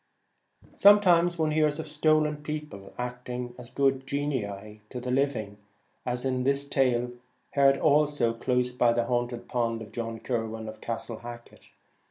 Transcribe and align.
Sometimes 0.77 1.37
one 1.37 1.51
hears 1.51 1.77
of 1.77 1.87
stolen 1.87 2.37
people 2.37 2.91
acting 2.97 3.53
as 3.59 3.69
good 3.69 4.07
genii 4.07 4.81
to 4.89 4.99
the 4.99 5.11
living, 5.11 5.57
as 6.07 6.25
in 6.25 6.43
this 6.43 6.67
tale, 6.67 7.11
heard 7.51 7.77
also 7.77 8.33
close 8.33 8.71
by 8.71 8.93
the 8.93 9.05
haunted 9.05 9.47
pond, 9.47 9.79
of 9.83 9.91
John 9.91 10.19
Kirwan 10.19 10.67
of 10.67 10.81
Castle 10.81 11.17
Hacket. 11.19 11.69